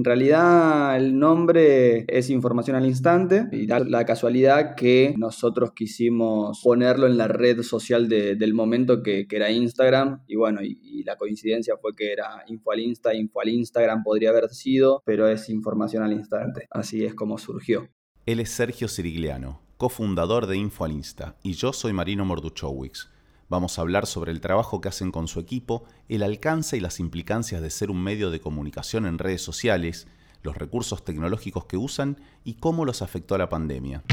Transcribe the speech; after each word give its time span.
En 0.00 0.04
realidad 0.04 0.96
el 0.96 1.18
nombre 1.18 2.06
es 2.08 2.30
información 2.30 2.74
al 2.74 2.86
instante 2.86 3.48
y 3.52 3.66
da 3.66 3.80
la 3.80 4.06
casualidad 4.06 4.74
que 4.74 5.12
nosotros 5.18 5.72
quisimos 5.72 6.58
ponerlo 6.64 7.06
en 7.06 7.18
la 7.18 7.28
red 7.28 7.60
social 7.60 8.08
del 8.08 8.54
momento 8.54 9.02
que, 9.02 9.26
era 9.30 9.50
Instagram 9.50 10.22
y 10.26 10.36
bueno, 10.36 10.62
y, 10.62 11.02
la 11.04 11.16
coincidencia 11.16 11.74
fue 11.76 11.94
que 11.94 12.12
era 12.12 12.44
info 12.46 12.72
al 12.72 12.80
Insta, 12.80 13.12
info 13.12 13.42
al 13.42 13.50
Instagram 13.50 14.02
podría 14.02 14.30
haber 14.30 14.48
sido, 14.48 15.02
pero 15.04 15.28
es 15.28 15.50
información 15.50 16.02
al 16.02 16.14
instante. 16.14 16.66
Así 16.70 17.04
es 17.04 17.14
como 17.14 17.36
surgió. 17.36 17.90
Él 18.24 18.40
es 18.40 18.48
Sergio 18.48 18.88
Sirigliano, 18.88 19.60
cofundador 19.76 20.46
de 20.46 20.56
Info 20.56 20.86
al 20.86 20.92
Insta 20.92 21.36
y 21.42 21.52
yo 21.52 21.74
soy 21.74 21.92
Marino 21.92 22.24
Morduchowicz. 22.24 23.10
Vamos 23.50 23.78
a 23.78 23.82
hablar 23.82 24.06
sobre 24.06 24.30
el 24.30 24.40
trabajo 24.40 24.80
que 24.80 24.88
hacen 24.88 25.10
con 25.10 25.26
su 25.26 25.40
equipo, 25.40 25.82
el 26.08 26.22
alcance 26.22 26.76
y 26.76 26.80
las 26.80 27.00
implicancias 27.00 27.60
de 27.60 27.70
ser 27.70 27.90
un 27.90 28.00
medio 28.00 28.30
de 28.30 28.40
comunicación 28.40 29.06
en 29.06 29.18
redes 29.18 29.42
sociales, 29.42 30.06
los 30.44 30.56
recursos 30.56 31.04
tecnológicos 31.04 31.64
que 31.64 31.76
usan 31.76 32.16
y 32.44 32.54
cómo 32.54 32.84
los 32.84 33.02
afectó 33.02 33.36
la 33.36 33.48
pandemia. 33.48 34.04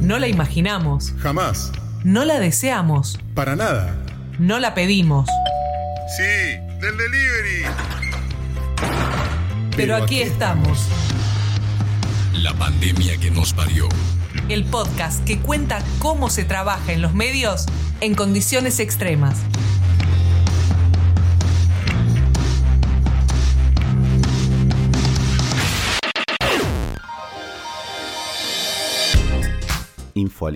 No 0.00 0.18
la 0.18 0.26
imaginamos. 0.26 1.12
Jamás. 1.18 1.70
No 2.02 2.24
la 2.24 2.40
deseamos. 2.40 3.20
Para 3.34 3.54
nada. 3.54 4.06
No 4.38 4.58
la 4.58 4.72
pedimos. 4.72 5.28
Sí, 6.16 6.22
del 6.22 6.96
delivery. 6.96 7.66
Pero, 9.76 9.96
aquí 9.96 10.22
estamos. 10.22 10.88
La 12.42 12.54
pandemia 12.54 13.18
que 13.18 13.30
nos 13.30 13.52
parió 13.52 13.86
el 14.48 14.64
podcast 14.64 15.24
que 15.24 15.38
cuenta 15.38 15.82
cómo 15.98 16.30
se 16.30 16.44
trabaja 16.44 16.92
en 16.92 17.02
los 17.02 17.14
medios 17.14 17.66
en 18.00 18.14
condiciones 18.14 18.80
extremas. 18.80 19.38
Info 30.14 30.48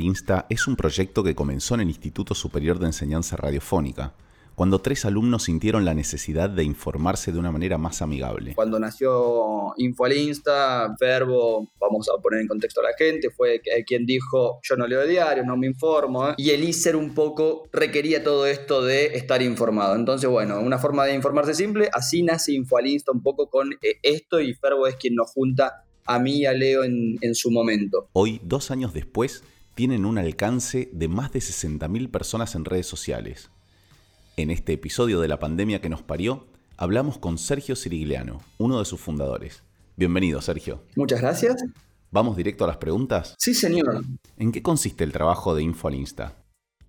es 0.48 0.66
un 0.66 0.76
proyecto 0.76 1.24
que 1.24 1.34
comenzó 1.34 1.74
en 1.74 1.80
el 1.80 1.88
Instituto 1.88 2.34
Superior 2.34 2.78
de 2.78 2.86
Enseñanza 2.86 3.36
Radiofónica 3.36 4.12
cuando 4.56 4.80
tres 4.80 5.04
alumnos 5.04 5.44
sintieron 5.44 5.84
la 5.84 5.92
necesidad 5.92 6.48
de 6.48 6.64
informarse 6.64 7.30
de 7.30 7.38
una 7.38 7.52
manera 7.52 7.76
más 7.76 8.00
amigable. 8.00 8.54
Cuando 8.54 8.80
nació 8.80 9.74
Info 9.76 10.06
al 10.06 10.14
Insta, 10.14 10.96
Verbo, 10.98 11.68
vamos 11.78 12.08
a 12.08 12.20
poner 12.20 12.40
en 12.40 12.48
contexto 12.48 12.80
a 12.80 12.84
la 12.84 12.96
gente, 12.96 13.28
fue 13.30 13.60
quien 13.86 14.06
dijo, 14.06 14.58
yo 14.62 14.76
no 14.76 14.86
leo 14.86 15.06
diario, 15.06 15.44
no 15.44 15.58
me 15.58 15.66
informo, 15.66 16.30
¿eh? 16.30 16.34
y 16.38 16.50
el 16.50 16.64
ISER 16.64 16.96
un 16.96 17.14
poco 17.14 17.68
requería 17.70 18.24
todo 18.24 18.46
esto 18.46 18.82
de 18.82 19.16
estar 19.16 19.42
informado. 19.42 19.94
Entonces, 19.94 20.28
bueno, 20.28 20.58
una 20.60 20.78
forma 20.78 21.04
de 21.04 21.14
informarse 21.14 21.52
simple, 21.52 21.90
así 21.92 22.22
nace 22.22 22.52
Info 22.52 22.78
al 22.78 22.86
Insta 22.86 23.12
un 23.12 23.22
poco 23.22 23.50
con 23.50 23.74
eh, 23.74 23.98
esto 24.02 24.40
y 24.40 24.56
Verbo 24.62 24.86
es 24.86 24.96
quien 24.96 25.16
nos 25.16 25.30
junta 25.32 25.84
a 26.06 26.18
mí 26.18 26.38
y 26.38 26.46
a 26.46 26.54
Leo 26.54 26.82
en, 26.82 27.18
en 27.20 27.34
su 27.34 27.50
momento. 27.50 28.08
Hoy, 28.14 28.40
dos 28.42 28.70
años 28.70 28.94
después, 28.94 29.44
tienen 29.74 30.06
un 30.06 30.16
alcance 30.16 30.88
de 30.94 31.08
más 31.08 31.30
de 31.32 31.40
60.000 31.40 32.10
personas 32.10 32.54
en 32.54 32.64
redes 32.64 32.86
sociales 32.86 33.50
en 34.36 34.50
este 34.50 34.74
episodio 34.74 35.20
de 35.20 35.28
La 35.28 35.38
pandemia 35.38 35.80
que 35.80 35.88
nos 35.88 36.02
parió, 36.02 36.46
hablamos 36.76 37.16
con 37.16 37.38
Sergio 37.38 37.74
Sirigliano, 37.74 38.42
uno 38.58 38.78
de 38.78 38.84
sus 38.84 39.00
fundadores. 39.00 39.62
Bienvenido, 39.96 40.42
Sergio. 40.42 40.82
Muchas 40.94 41.22
gracias. 41.22 41.64
¿Vamos 42.10 42.36
directo 42.36 42.64
a 42.64 42.66
las 42.66 42.76
preguntas? 42.76 43.34
Sí, 43.38 43.54
señor. 43.54 44.04
¿En 44.36 44.52
qué 44.52 44.62
consiste 44.62 45.04
el 45.04 45.12
trabajo 45.12 45.54
de 45.54 45.62
Info 45.62 45.88
al 45.88 45.94
Insta? 45.94 46.36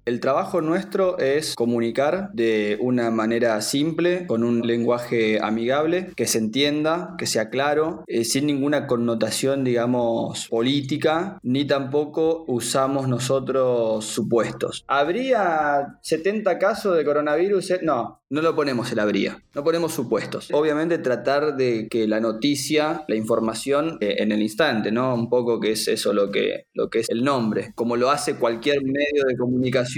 El 0.08 0.22
trabajo 0.22 0.62
nuestro 0.62 1.18
es 1.18 1.54
comunicar 1.54 2.30
de 2.32 2.78
una 2.80 3.12
manera 3.12 3.60
simple, 3.60 4.26
con 4.26 4.46
un 4.46 4.66
lenguaje 4.66 5.42
amigable, 5.42 6.14
que 6.16 6.28
se 6.28 6.38
entienda, 6.38 7.16
que 7.18 7.26
sea 7.26 7.50
claro, 7.50 8.06
eh, 8.08 8.24
sin 8.24 8.46
ninguna 8.46 8.88
connotación, 8.88 9.66
digamos, 9.66 10.48
política, 10.48 11.40
ni 11.44 11.66
tampoco 11.66 12.46
usamos 12.48 13.10
nosotros 13.10 14.06
supuestos. 14.06 14.86
¿Habría 14.88 16.00
70 16.04 16.58
casos 16.58 16.96
de 16.96 17.04
coronavirus? 17.04 17.72
Eh, 17.72 17.80
no, 17.84 18.22
no 18.30 18.42
lo 18.42 18.56
ponemos 18.56 18.92
el 18.92 19.00
habría, 19.00 19.42
no 19.56 19.64
ponemos 19.64 19.94
supuestos. 19.94 20.50
Obviamente 20.52 20.98
tratar 20.98 21.56
de 21.56 21.88
que 21.90 22.08
la 22.08 22.20
noticia, 22.20 23.04
la 23.08 23.16
información 23.16 23.98
eh, 24.02 24.16
en 24.20 24.34
el 24.34 24.42
instante, 24.42 24.92
¿no? 24.92 25.14
Un 25.14 25.30
poco 25.30 25.60
que 25.62 25.72
es 25.72 25.88
eso 25.88 26.14
lo 26.14 26.30
que, 26.30 26.68
lo 26.74 26.90
que 26.90 27.00
es 27.00 27.10
el 27.10 27.24
nombre. 27.24 27.72
Como 27.76 27.96
lo 27.96 28.10
hace 28.10 28.36
cualquier 28.36 28.84
medio 28.84 29.26
de 29.28 29.38
comunicación, 29.38 29.97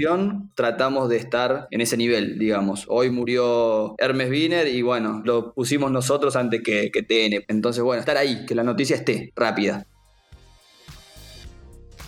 tratamos 0.54 1.08
de 1.08 1.16
estar 1.16 1.68
en 1.70 1.80
ese 1.80 1.96
nivel, 1.96 2.38
digamos. 2.38 2.86
Hoy 2.88 3.10
murió 3.10 3.94
Hermes 3.98 4.30
Wiener 4.30 4.68
y 4.68 4.82
bueno, 4.82 5.22
lo 5.24 5.52
pusimos 5.52 5.90
nosotros 5.90 6.36
antes 6.36 6.62
que, 6.62 6.90
que 6.90 7.02
TN. 7.02 7.44
Entonces, 7.48 7.82
bueno, 7.82 8.00
estar 8.00 8.16
ahí, 8.16 8.44
que 8.46 8.54
la 8.54 8.62
noticia 8.62 8.96
esté 8.96 9.32
rápida. 9.36 9.86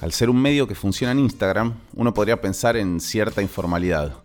Al 0.00 0.12
ser 0.12 0.30
un 0.30 0.42
medio 0.42 0.66
que 0.66 0.74
funciona 0.74 1.12
en 1.12 1.20
Instagram, 1.20 1.74
uno 1.94 2.12
podría 2.12 2.40
pensar 2.40 2.76
en 2.76 2.98
cierta 2.98 3.40
informalidad 3.40 4.22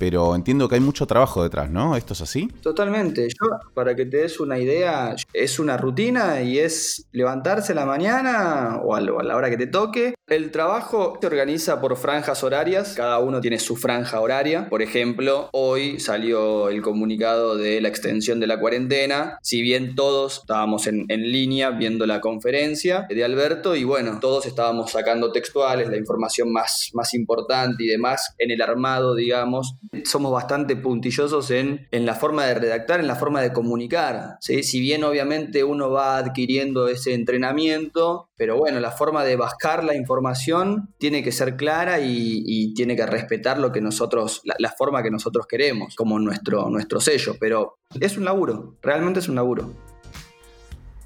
pero 0.00 0.34
entiendo 0.34 0.66
que 0.66 0.76
hay 0.76 0.80
mucho 0.80 1.06
trabajo 1.06 1.42
detrás, 1.42 1.70
¿no? 1.70 1.94
¿Esto 1.94 2.14
es 2.14 2.22
así? 2.22 2.48
Totalmente. 2.62 3.28
Yo, 3.28 3.50
para 3.74 3.94
que 3.94 4.06
te 4.06 4.16
des 4.16 4.40
una 4.40 4.58
idea, 4.58 5.14
es 5.34 5.58
una 5.58 5.76
rutina 5.76 6.40
y 6.40 6.58
es 6.58 7.06
levantarse 7.12 7.74
la 7.74 7.84
mañana 7.84 8.80
o 8.82 8.94
a 8.94 9.00
la 9.02 9.36
hora 9.36 9.50
que 9.50 9.58
te 9.58 9.66
toque. 9.66 10.14
El 10.26 10.50
trabajo 10.52 11.18
se 11.20 11.26
organiza 11.26 11.82
por 11.82 11.96
franjas 11.96 12.42
horarias, 12.42 12.94
cada 12.96 13.18
uno 13.18 13.42
tiene 13.42 13.58
su 13.58 13.76
franja 13.76 14.20
horaria. 14.20 14.70
Por 14.70 14.80
ejemplo, 14.80 15.50
hoy 15.52 16.00
salió 16.00 16.70
el 16.70 16.80
comunicado 16.80 17.56
de 17.56 17.80
la 17.82 17.88
extensión 17.88 18.40
de 18.40 18.46
la 18.46 18.58
cuarentena. 18.58 19.38
Si 19.42 19.60
bien 19.60 19.94
todos 19.96 20.38
estábamos 20.38 20.86
en, 20.86 21.04
en 21.08 21.30
línea 21.30 21.72
viendo 21.72 22.06
la 22.06 22.22
conferencia 22.22 23.06
de 23.10 23.22
Alberto 23.22 23.76
y 23.76 23.84
bueno, 23.84 24.18
todos 24.18 24.46
estábamos 24.46 24.92
sacando 24.92 25.30
textuales, 25.30 25.90
la 25.90 25.98
información 25.98 26.50
más, 26.50 26.88
más 26.94 27.12
importante 27.12 27.84
y 27.84 27.88
demás 27.88 28.34
en 28.38 28.50
el 28.50 28.62
armado, 28.62 29.14
digamos, 29.14 29.74
somos 30.04 30.32
bastante 30.32 30.76
puntillosos 30.76 31.50
en, 31.50 31.88
en, 31.90 32.06
la 32.06 32.14
forma 32.14 32.44
de 32.46 32.54
redactar, 32.54 33.00
en 33.00 33.06
la 33.06 33.16
forma 33.16 33.42
de 33.42 33.52
comunicar. 33.52 34.36
Si 34.40 34.80
bien 34.80 35.04
obviamente 35.04 35.64
uno 35.64 35.90
va 35.90 36.16
adquiriendo 36.16 36.88
ese 36.88 37.14
entrenamiento, 37.14 38.28
pero 38.36 38.56
bueno, 38.56 38.80
la 38.80 38.92
forma 38.92 39.24
de 39.24 39.36
bajar 39.36 39.84
la 39.84 39.96
información 39.96 40.94
tiene 40.98 41.22
que 41.22 41.32
ser 41.32 41.56
clara 41.56 42.00
y, 42.00 42.72
tiene 42.74 42.94
que 42.94 43.04
respetar 43.04 43.58
lo 43.58 43.72
que 43.72 43.80
nosotros, 43.80 44.42
la, 44.44 44.54
la, 44.58 44.70
forma 44.70 45.02
que 45.02 45.10
nosotros 45.10 45.46
queremos, 45.46 45.94
como 45.96 46.18
nuestro, 46.18 46.68
nuestro 46.70 47.00
sello. 47.00 47.34
Pero 47.40 47.78
es 48.00 48.16
un 48.16 48.24
laburo, 48.24 48.76
realmente 48.82 49.20
es 49.20 49.28
un 49.28 49.34
laburo. 49.34 49.72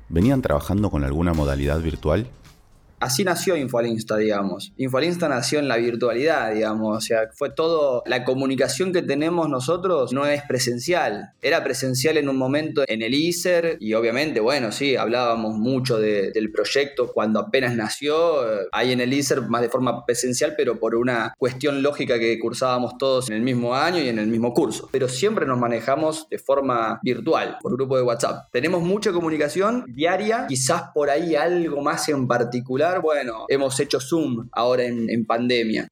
¿Venían 0.09 0.43
trabajando 0.43 0.91
con 0.91 1.05
alguna 1.05 1.33
modalidad 1.33 1.81
virtual? 1.81 2.29
Así 3.05 3.23
nació 3.23 3.57
Infoalinsta, 3.57 4.17
digamos. 4.17 4.73
Infoalinsta 4.77 5.29
nació 5.29 5.59
en 5.59 5.69
la 5.69 5.77
virtualidad, 5.77 6.53
digamos. 6.55 6.97
O 6.97 7.01
sea, 7.01 7.29
fue 7.35 7.51
todo. 7.51 8.03
La 8.07 8.25
comunicación 8.25 8.93
que 8.93 9.03
tenemos 9.03 9.49
nosotros 9.49 10.13
no 10.13 10.27
es 10.27 10.43
presencial. 10.43 11.33
Era 11.43 11.63
presencial 11.63 12.17
en 12.17 12.29
un 12.29 12.37
momento 12.37 12.83
en 12.87 13.03
el 13.03 13.15
ISER 13.15 13.77
y 13.81 13.95
obviamente, 13.95 14.41
bueno, 14.41 14.73
sí, 14.73 14.97
hablábamos 14.97 15.57
mucho 15.57 15.99
del 15.99 16.51
proyecto 16.51 17.13
cuando 17.13 17.41
apenas 17.41 17.77
nació. 17.77 18.15
Ahí 18.73 18.93
en 18.93 19.01
el 19.01 19.13
ISER 19.13 19.43
más 19.43 19.63
de 19.63 19.69
forma 19.69 20.05
presencial, 20.07 20.55
pero 20.57 20.81
por 20.81 20.95
una 20.95 21.35
cuestión 21.39 21.83
lógica 21.83 22.19
que 22.19 22.39
cursábamos 22.39 22.97
todos 22.99 23.29
en 23.29 23.37
el 23.37 23.43
mismo 23.43 23.75
año 23.75 24.01
y 24.01 24.09
en 24.09 24.19
el 24.19 24.27
mismo 24.27 24.55
curso. 24.55 24.89
Pero 24.91 25.09
siempre 25.09 25.47
nos 25.47 25.59
manejamos 25.59 26.27
de 26.31 26.39
forma 26.39 27.01
virtual, 27.03 27.59
por 27.61 27.75
grupo 27.75 27.97
de 27.97 28.03
WhatsApp. 28.03 28.49
Tenemos 28.51 28.83
mucha 28.83 29.13
comunicación 29.13 29.85
diaria, 29.89 30.47
quizás 30.49 30.85
por 30.95 31.11
ahí 31.11 31.35
algo 31.35 31.83
más 31.83 32.09
en 32.09 32.27
particular 32.27 32.94
bueno, 33.01 33.47
hemos 33.49 33.79
hecho 33.81 34.01
Zoom 34.01 34.49
ahora 34.53 34.85
en, 34.85 35.27
pandemia. 35.27 35.89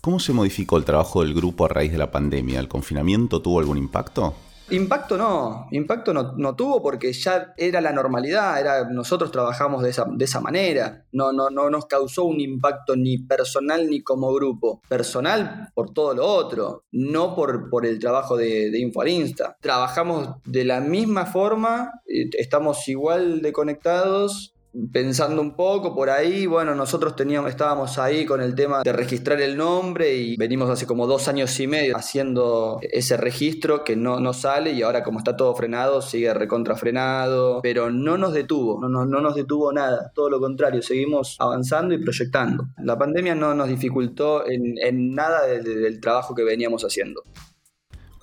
¿Cómo 0.00 0.20
se 0.20 0.32
modificó 0.32 0.76
el 0.76 0.84
trabajo 0.84 1.22
del 1.22 1.34
grupo 1.34 1.64
a 1.64 1.68
raíz 1.68 1.92
de 1.92 1.98
la 1.98 2.10
pandemia? 2.10 2.60
¿El 2.60 2.68
confinamiento 2.68 3.42
tuvo 3.42 3.60
algún 3.60 3.78
impacto? 3.78 4.34
Impacto 4.70 5.16
no, 5.16 5.66
impacto 5.70 6.12
no, 6.12 6.54
tuvo 6.54 6.82
porque 6.82 7.12
ya 7.14 7.54
era 7.56 7.80
la 7.80 7.90
normalidad, 7.90 8.60
era, 8.60 8.84
nosotros 8.90 9.32
trabajamos 9.32 9.82
de 9.82 9.90
esa, 9.90 10.04
de 10.10 10.24
esa 10.26 10.42
manera, 10.42 11.06
no, 11.10 11.32
no, 11.32 11.48
no 11.48 11.70
nos 11.70 11.86
causó 11.86 12.24
un 12.24 12.38
impacto 12.38 12.94
ni 12.94 13.16
personal 13.16 13.88
ni 13.88 14.02
como 14.02 14.32
grupo, 14.34 14.82
personal 14.86 15.70
por 15.74 15.94
todo 15.94 16.12
lo 16.12 16.26
otro, 16.26 16.84
no 16.92 17.34
por, 17.34 17.70
por 17.70 17.86
el 17.86 17.98
trabajo 17.98 18.36
de, 18.36 18.70
de 18.70 19.10
Insta. 19.10 19.56
Trabajamos 19.60 20.28
de 20.44 20.66
la 20.66 20.80
misma 20.80 21.24
forma, 21.24 22.02
eh, 22.06 22.28
estamos 22.38 22.86
igual 22.88 23.40
de 23.40 23.52
conectados, 23.54 24.52
pensando 24.92 25.40
un 25.40 25.56
poco 25.56 25.94
por 25.94 26.10
ahí, 26.10 26.46
bueno, 26.46 26.74
nosotros 26.74 27.16
teníamos, 27.16 27.50
estábamos 27.50 27.98
ahí 27.98 28.24
con 28.26 28.40
el 28.40 28.54
tema 28.54 28.82
de 28.82 28.92
registrar 28.92 29.40
el 29.40 29.56
nombre 29.56 30.14
y 30.14 30.36
venimos 30.36 30.68
hace 30.70 30.86
como 30.86 31.06
dos 31.06 31.28
años 31.28 31.58
y 31.58 31.66
medio 31.66 31.96
haciendo 31.96 32.78
ese 32.82 33.16
registro 33.16 33.84
que 33.84 33.96
no, 33.96 34.20
no 34.20 34.32
sale 34.32 34.72
y 34.72 34.82
ahora 34.82 35.02
como 35.02 35.18
está 35.18 35.36
todo 35.36 35.54
frenado, 35.54 36.02
sigue 36.02 36.32
recontrafrenado, 36.34 37.60
pero 37.62 37.90
no 37.90 38.18
nos 38.18 38.32
detuvo, 38.32 38.80
no, 38.80 38.88
no, 38.88 39.04
no 39.06 39.20
nos 39.20 39.34
detuvo 39.34 39.72
nada, 39.72 40.12
todo 40.14 40.30
lo 40.30 40.40
contrario, 40.40 40.82
seguimos 40.82 41.36
avanzando 41.38 41.94
y 41.94 41.98
proyectando. 41.98 42.66
La 42.82 42.98
pandemia 42.98 43.34
no 43.34 43.54
nos 43.54 43.68
dificultó 43.68 44.44
en, 44.46 45.14
nada 45.14 45.46
del 45.46 46.00
trabajo 46.00 46.34
que 46.34 46.44
veníamos 46.44 46.84
haciendo. 46.84 47.22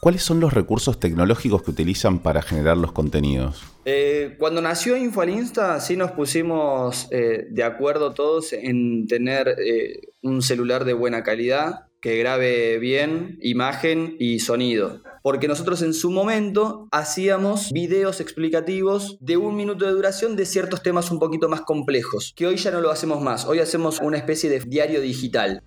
¿Cuáles 0.05 0.21
son 0.21 0.39
los 0.39 0.53
recursos 0.53 0.99
tecnológicos 0.99 1.63
que 1.63 1.71
utilizan 1.71 2.19
para 2.19 2.43
generar 2.43 2.77
los 2.77 2.91
contenidos? 2.91 3.63
Eh, 3.85 4.35
cuando 4.37 4.61
nació 4.61 4.95
Infoalinsta, 4.95 5.79
sí 5.79 5.97
nos 5.97 6.11
pusimos 6.11 7.07
eh, 7.09 7.47
de 7.49 7.63
acuerdo 7.63 8.13
todos 8.13 8.53
en 8.53 9.07
tener 9.07 9.55
eh, 9.57 10.01
un 10.21 10.43
celular 10.43 10.85
de 10.85 10.93
buena 10.93 11.23
calidad 11.23 11.87
que 12.01 12.19
grabe 12.19 12.77
bien 12.77 13.39
imagen 13.41 14.15
y 14.19 14.41
sonido. 14.41 15.01
Porque 15.23 15.47
nosotros 15.47 15.81
en 15.81 15.95
su 15.95 16.11
momento 16.11 16.87
hacíamos 16.91 17.71
videos 17.71 18.21
explicativos 18.21 19.17
de 19.21 19.37
un 19.37 19.55
minuto 19.55 19.87
de 19.87 19.93
duración 19.93 20.35
de 20.35 20.45
ciertos 20.45 20.83
temas 20.83 21.09
un 21.09 21.17
poquito 21.17 21.49
más 21.49 21.61
complejos, 21.61 22.31
que 22.35 22.45
hoy 22.45 22.57
ya 22.57 22.69
no 22.69 22.79
lo 22.79 22.91
hacemos 22.91 23.23
más, 23.23 23.45
hoy 23.45 23.57
hacemos 23.57 23.99
una 24.01 24.17
especie 24.17 24.51
de 24.51 24.59
diario 24.59 25.01
digital. 25.01 25.63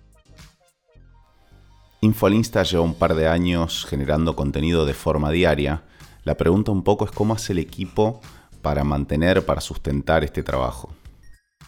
Infoalinsta 2.01 2.63
lleva 2.63 2.83
un 2.83 2.95
par 2.95 3.13
de 3.13 3.27
años 3.27 3.85
generando 3.85 4.33
contenido 4.33 4.85
de 4.85 4.93
forma 4.93 5.31
diaria. 5.31 5.83
La 6.23 6.35
pregunta 6.35 6.71
un 6.71 6.83
poco 6.83 7.03
es 7.03 7.11
cómo 7.11 7.33
hace 7.33 7.51
el 7.51 7.59
equipo 7.59 8.21
para 8.61 8.85
mantener, 8.85 9.45
para 9.45 9.59
sustentar 9.59 10.23
este 10.23 10.41
trabajo. 10.41 10.93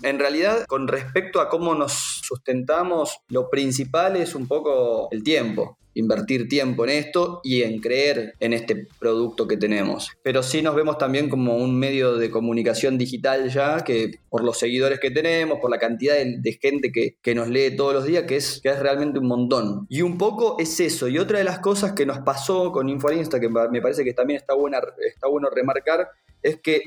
En 0.02 0.20
realidad, 0.20 0.66
con 0.68 0.88
respecto 0.88 1.42
a 1.42 1.50
cómo 1.50 1.76
nos 1.76 2.22
sustentamos, 2.24 3.20
lo 3.28 3.50
principal 3.50 4.16
es 4.16 4.34
un 4.34 4.48
poco 4.48 5.10
el 5.12 5.22
tiempo 5.22 5.78
invertir 5.94 6.48
tiempo 6.48 6.84
en 6.86 6.92
esto 6.92 7.42
y 7.44 7.64
en 7.64 7.80
creer 7.80 8.34
en 8.40 8.54
este 8.54 8.88
producto 9.00 9.48
que 9.48 9.58
tenemos. 9.58 10.12
Pero 10.24 10.44
sí 10.44 10.62
nos 10.62 10.76
vemos 10.76 10.98
también 10.98 11.30
como 11.30 11.58
un 11.58 11.78
medio 11.78 12.16
de 12.16 12.30
comunicación 12.30 12.98
digital 12.98 13.50
ya, 13.50 13.84
que 13.84 14.20
por 14.30 14.44
los 14.44 14.58
seguidores 14.58 15.00
que 15.00 15.12
tenemos, 15.12 15.60
por 15.60 15.70
la 15.70 15.80
cantidad 15.80 16.16
de, 16.16 16.60
gente 16.62 16.92
que, 16.92 17.36
nos 17.36 17.48
lee 17.48 17.76
todos 17.76 17.94
los 17.94 18.06
días, 18.06 18.26
que 18.26 18.36
es, 18.36 18.60
que 18.62 18.70
es 18.70 18.80
realmente 18.80 19.20
un 19.20 19.28
montón. 19.28 19.86
Y 19.90 20.02
un 20.02 20.18
poco 20.18 20.58
es 20.60 20.80
eso. 20.80 21.08
Y 21.08 21.18
otra 21.18 21.38
de 21.38 21.44
las 21.44 21.60
cosas 21.60 21.94
que 21.94 22.06
nos 22.06 22.20
pasó 22.20 22.72
con 22.72 22.90
InfoInsta, 22.90 23.40
que 23.40 23.50
me 23.50 23.82
parece 23.82 24.04
que 24.04 24.14
también 24.14 24.38
está, 24.38 24.54
buena, 24.54 24.80
está 25.06 25.28
bueno 25.28 25.50
remarcar, 25.50 26.10
es 26.42 26.60
que 26.60 26.82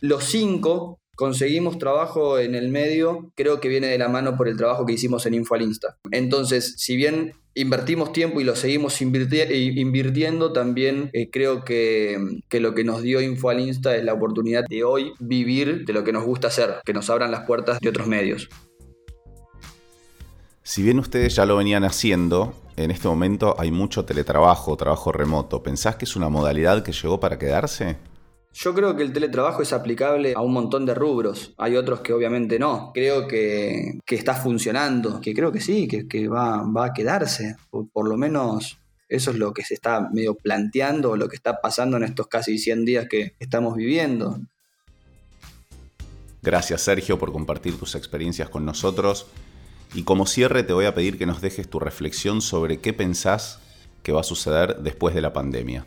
los 0.00 0.24
cinco 0.24 0.98
conseguimos 1.14 1.78
trabajo 1.78 2.38
en 2.38 2.54
el 2.54 2.68
medio, 2.68 3.30
creo 3.34 3.60
que 3.60 3.68
viene 3.68 3.86
de 3.86 3.98
la 3.98 4.08
mano 4.08 4.36
por 4.36 4.48
el 4.48 4.56
trabajo 4.56 4.86
que 4.86 4.94
hicimos 4.94 5.26
en 5.26 5.34
InfoAlinsta. 5.34 5.98
Entonces, 6.10 6.74
si 6.78 6.96
bien 6.96 7.34
invertimos 7.54 8.12
tiempo 8.12 8.40
y 8.40 8.44
lo 8.44 8.56
seguimos 8.56 9.00
invirtiendo, 9.02 10.52
también 10.52 11.10
eh, 11.12 11.28
creo 11.30 11.64
que, 11.64 12.40
que, 12.48 12.60
lo 12.60 12.74
que 12.74 12.84
nos 12.84 13.02
dio 13.02 13.20
InfoAlinsta 13.20 13.96
es 13.96 14.04
la 14.04 14.14
oportunidad 14.14 14.64
de 14.68 14.84
hoy 14.84 15.12
vivir 15.18 15.84
de 15.84 15.92
lo 15.92 16.04
que 16.04 16.12
nos 16.12 16.24
gusta 16.24 16.48
hacer, 16.48 16.76
que 16.84 16.92
nos 16.92 17.10
abran 17.10 17.30
las 17.30 17.46
puertas 17.46 17.78
de 17.80 17.88
otros 17.88 18.06
medios. 18.06 18.48
Si 20.62 20.82
bien 20.82 20.98
ustedes 20.98 21.34
ya 21.34 21.44
lo 21.44 21.56
venían 21.56 21.84
haciendo, 21.84 22.54
en 22.76 22.90
este 22.90 23.08
momento 23.08 23.56
hay 23.58 23.70
mucho 23.70 24.04
teletrabajo, 24.04 24.76
trabajo 24.76 25.12
remoto. 25.12 25.62
¿Pensás 25.62 25.96
que 25.96 26.04
es 26.04 26.16
una 26.16 26.28
modalidad 26.28 26.82
que 26.82 26.92
llegó 26.92 27.18
para 27.20 27.38
quedarse? 27.38 27.96
Yo 28.54 28.74
creo 28.74 28.94
que 28.94 29.02
el 29.02 29.12
teletrabajo 29.12 29.62
es 29.62 29.72
aplicable 29.72 30.34
a 30.36 30.42
un 30.42 30.52
montón 30.52 30.84
de 30.84 30.94
rubros. 30.94 31.54
Hay 31.56 31.76
otros 31.76 32.00
que 32.00 32.12
obviamente 32.12 32.58
no. 32.58 32.90
Creo 32.92 33.26
que, 33.26 33.98
está 34.06 34.34
funcionando, 34.34 35.20
que 35.20 35.32
creo 35.32 35.50
que 35.50 35.60
sí, 35.60 35.88
que, 35.88 36.28
va, 36.28 36.62
a 36.84 36.92
quedarse. 36.92 37.56
Por, 37.70 38.06
lo 38.06 38.16
menos 38.16 38.78
eso 39.08 39.30
es 39.30 39.38
lo 39.38 39.54
que 39.54 39.64
se 39.64 39.74
está 39.74 40.08
medio 40.12 40.34
planteando, 40.34 41.16
lo 41.16 41.28
que 41.28 41.36
está 41.36 41.60
pasando 41.60 41.96
en 41.96 42.04
estos 42.04 42.26
casi 42.26 42.58
100 42.58 42.84
días 42.84 43.06
que 43.08 43.34
estamos 43.40 43.74
viviendo. 43.74 44.38
Gracias 46.42 46.82
Sergio 46.82 47.18
por 47.18 47.32
compartir 47.32 47.78
tus 47.78 47.94
experiencias 47.94 48.50
con 48.50 48.66
nosotros. 48.66 49.26
Y 49.94 50.02
como 50.02 50.26
cierre 50.26 50.62
te 50.62 50.72
voy 50.72 50.84
a 50.84 50.94
pedir 50.94 51.16
que 51.16 51.26
nos 51.26 51.40
dejes 51.40 51.68
tu 51.68 51.78
reflexión 51.78 52.42
sobre 52.42 52.80
qué 52.80 52.92
pensás 52.92 53.60
que 54.02 54.12
va 54.12 54.20
a 54.20 54.24
suceder 54.24 54.78
después 54.78 55.14
de 55.14 55.20
la 55.20 55.32
pandemia. 55.32 55.86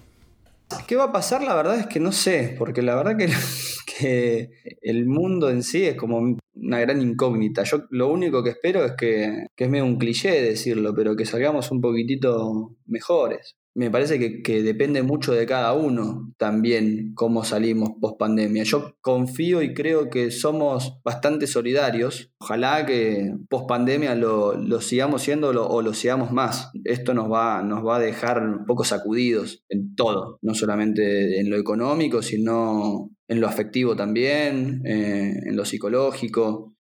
¿Qué 0.88 0.96
va 0.96 1.06
a 1.06 1.12
pasar? 1.12 1.44
La 1.44 1.56
verdad 1.56 1.80
es 1.80 1.88
que 1.88 2.00
no 2.00 2.12
sé, 2.12 2.56
porque 2.58 2.82
la 2.82 2.96
verdad 2.96 3.18
que, 4.00 4.50
el 4.82 5.06
mundo 5.06 5.50
en 5.50 5.64
sí 5.64 5.86
es 5.86 5.96
como 5.96 6.38
una 6.56 6.80
gran 6.80 7.02
incógnita. 7.02 7.64
Yo 7.64 7.84
lo 7.90 8.12
único 8.12 8.44
que 8.44 8.52
espero 8.52 8.84
es 8.86 8.94
que, 8.98 9.48
que 9.56 9.64
es 9.66 9.70
medio 9.70 9.86
un 9.86 9.98
cliché 9.98 10.42
decirlo, 10.42 10.94
pero 10.96 11.16
que 11.16 11.26
salgamos 11.26 11.72
un 11.72 11.82
poquitito 11.82 12.76
mejores 12.86 13.56
me 13.76 13.92
parece 13.92 14.42
que, 14.42 14.64
depende 14.64 15.04
mucho 15.04 15.34
de 15.34 15.46
cada 15.46 15.74
uno 15.74 16.34
también 16.38 17.12
cómo 17.14 17.44
salimos 17.44 17.90
post 18.00 18.18
pandemia. 18.18 18.64
Yo 18.64 18.96
confío 19.02 19.62
y 19.62 19.74
creo 19.74 20.10
que 20.10 20.32
somos 20.32 21.02
bastante 21.04 21.46
solidarios. 21.46 22.32
Ojalá 22.40 22.86
que 22.86 23.36
post 23.50 23.68
pandemia 23.68 24.16
lo, 24.16 24.80
sigamos 24.80 25.24
siendo 25.24 25.50
o 25.50 25.82
lo 25.82 25.94
sigamos 25.94 26.32
más. 26.32 26.72
Esto 26.86 27.14
nos 27.14 27.30
va, 27.30 27.64
nos 27.64 27.86
va 27.86 27.98
a 27.98 28.00
dejar 28.00 28.42
un 28.42 28.66
poco 28.66 28.86
sacudidos 28.86 29.66
en 29.68 29.94
todo, 29.96 30.40
no 30.42 30.56
solamente 30.56 31.42
en 31.42 31.50
lo 31.50 31.58
económico, 31.58 32.22
sino 32.22 33.10
en 33.28 33.42
lo 33.42 33.48
afectivo 33.48 33.94
también, 33.98 34.84
eh, 34.86 35.34
en 35.48 35.56
lo 35.58 35.66
psicológico. 35.66 36.74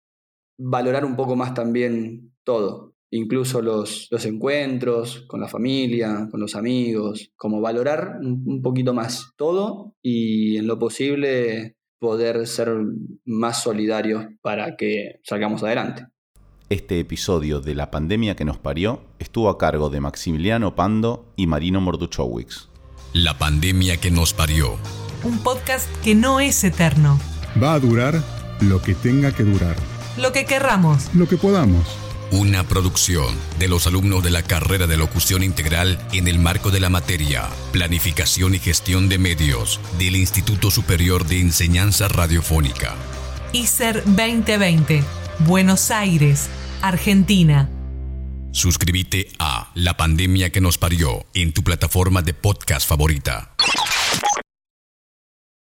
Valorar 0.57 1.03
un 1.03 1.17
poco 1.17 1.35
más 1.35 1.53
también 1.53 2.31
todo 2.45 2.94
incluso 3.11 3.61
los, 3.61 4.07
los, 4.11 4.25
encuentros 4.25 5.25
con 5.27 5.41
la 5.41 5.47
familia, 5.47 6.27
con 6.31 6.39
los 6.39 6.55
amigos, 6.55 7.31
como 7.35 7.61
valorar 7.61 8.19
un, 8.21 8.61
poquito 8.61 8.93
más 8.93 9.33
todo 9.37 9.93
y 10.01 10.57
en 10.57 10.67
lo 10.67 10.79
posible 10.79 11.75
poder 11.99 12.45
ser 12.47 12.73
más 13.25 13.63
solidarios 13.63 14.25
para 14.41 14.75
que 14.75 15.19
salgamos 15.23 15.63
adelante. 15.63 16.05
Este 16.69 16.99
episodio 16.99 17.61
de 17.61 17.75
La 17.75 17.91
pandemia 17.91 18.35
que 18.35 18.43
nos 18.43 18.57
parió 18.57 19.01
estuvo 19.19 19.49
a 19.49 19.57
cargo 19.57 19.89
de 19.89 20.01
Maximiliano 20.01 20.75
Pando 20.75 21.31
y 21.35 21.47
Marino 21.47 21.79
Morduchowicz. 21.79 22.69
La 23.13 23.37
pandemia 23.37 23.97
que 23.97 24.11
nos 24.11 24.33
parió. 24.33 24.77
Un 25.23 25.39
podcast 25.39 25.87
que 26.03 26.15
no 26.15 26.39
es 26.39 26.63
eterno. 26.63 27.19
Va 27.61 27.73
a 27.75 27.79
durar 27.79 28.21
lo 28.61 28.81
que 28.81 28.93
tenga 28.93 29.31
que 29.31 29.43
durar. 29.43 29.75
Lo 30.17 30.31
que 30.31 30.45
querramos. 30.45 31.13
Lo 31.13 31.27
que 31.27 31.37
podamos. 31.37 32.04
Una 32.31 32.63
producción 32.63 33.35
de 33.59 33.67
los 33.67 33.85
alumnos 33.85 34.23
de 34.23 34.31
la 34.31 34.41
carrera 34.41 34.87
de 34.87 34.97
locución 34.97 35.43
integral 35.43 35.99
en 36.11 36.27
el 36.27 36.39
marco 36.39 36.71
de 36.71 36.79
la 36.79 36.89
materia 36.89 37.49
Planificación 37.71 38.55
y 38.55 38.59
Gestión 38.59 39.09
de 39.09 39.19
Medios 39.19 39.79
del 39.99 40.15
Instituto 40.15 40.71
Superior 40.71 41.25
de 41.25 41.39
Enseñanza 41.39 42.07
Radiofónica. 42.07 42.95
ICER 43.53 44.03
2020, 44.05 45.03
Buenos 45.39 45.91
Aires, 45.91 46.49
Argentina. 46.81 47.69
Suscríbete 48.51 49.31
a 49.37 49.71
La 49.75 49.95
Pandemia 49.95 50.49
que 50.49 50.61
nos 50.61 50.77
parió 50.77 51.25
en 51.33 51.53
tu 51.53 51.63
plataforma 51.63 52.21
de 52.21 52.33
podcast 52.33 52.87
favorita. 52.87 53.53